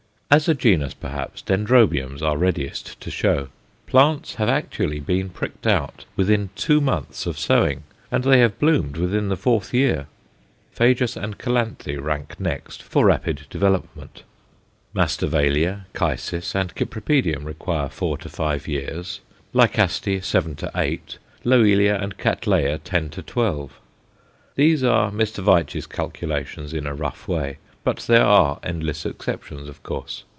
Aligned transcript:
As 0.33 0.47
a 0.47 0.53
genus, 0.53 0.93
perhaps, 0.93 1.41
Dendrobiums 1.41 2.21
are 2.21 2.37
readiest 2.37 2.97
to 3.01 3.11
show. 3.11 3.49
Plants 3.85 4.35
have 4.35 4.47
actually 4.47 5.01
been 5.01 5.27
"pricked 5.29 5.67
out" 5.67 6.05
within 6.15 6.51
two 6.55 6.79
months 6.79 7.25
of 7.25 7.37
sowing, 7.37 7.83
and 8.09 8.23
they 8.23 8.39
have 8.39 8.57
bloomed 8.57 8.95
within 8.95 9.27
the 9.27 9.35
fourth 9.35 9.73
year. 9.73 10.07
Phajus 10.73 11.21
and 11.21 11.37
Calanthe 11.37 11.97
rank 11.99 12.39
next 12.39 12.81
for 12.81 13.07
rapid 13.07 13.41
development. 13.49 14.23
Masdevallia, 14.95 15.81
Chysis, 15.93 16.55
and 16.55 16.73
Cypripedium 16.75 17.43
require 17.43 17.89
four 17.89 18.17
to 18.19 18.29
five 18.29 18.69
years, 18.69 19.19
Lycaste 19.53 20.23
seven 20.23 20.55
to 20.55 20.71
eight, 20.75 21.17
Loelia 21.43 21.99
and 22.01 22.17
Cattleya 22.17 22.79
ten 22.85 23.09
to 23.09 23.21
twelve. 23.21 23.81
These 24.55 24.81
are 24.81 25.11
Mr. 25.11 25.43
Veitch's 25.43 25.87
calculations 25.87 26.73
in 26.73 26.87
a 26.87 26.95
rough 26.95 27.27
way, 27.27 27.57
but 27.83 27.97
there 28.01 28.23
are 28.23 28.59
endless 28.61 29.07
exceptions, 29.07 29.67
of 29.67 29.81
course. 29.81 30.23